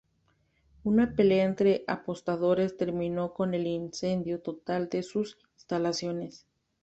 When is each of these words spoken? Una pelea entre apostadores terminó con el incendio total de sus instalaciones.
Una 0.83 1.15
pelea 1.15 1.45
entre 1.45 1.83
apostadores 1.85 2.75
terminó 2.75 3.35
con 3.35 3.53
el 3.53 3.67
incendio 3.67 4.41
total 4.41 4.89
de 4.89 5.03
sus 5.03 5.37
instalaciones. 5.57 6.47